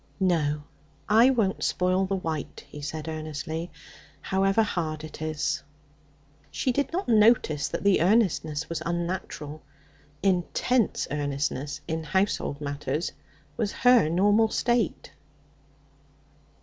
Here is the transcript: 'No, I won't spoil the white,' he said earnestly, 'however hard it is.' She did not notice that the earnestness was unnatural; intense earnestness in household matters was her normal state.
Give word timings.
'No, 0.19 0.63
I 1.07 1.29
won't 1.29 1.61
spoil 1.63 2.07
the 2.07 2.15
white,' 2.15 2.65
he 2.67 2.81
said 2.81 3.07
earnestly, 3.07 3.69
'however 4.21 4.63
hard 4.63 5.03
it 5.03 5.21
is.' 5.21 5.61
She 6.49 6.71
did 6.71 6.91
not 6.91 7.07
notice 7.07 7.67
that 7.67 7.83
the 7.83 8.01
earnestness 8.01 8.67
was 8.67 8.81
unnatural; 8.83 9.61
intense 10.23 11.07
earnestness 11.11 11.81
in 11.87 12.03
household 12.03 12.59
matters 12.59 13.11
was 13.57 13.71
her 13.73 14.09
normal 14.09 14.49
state. 14.49 15.11